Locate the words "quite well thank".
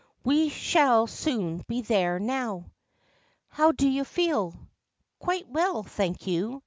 5.19-6.25